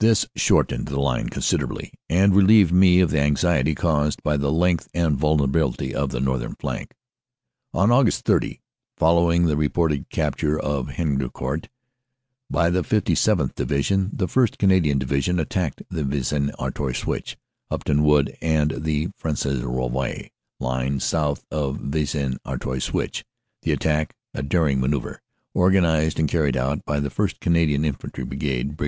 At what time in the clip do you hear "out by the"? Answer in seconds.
26.56-27.10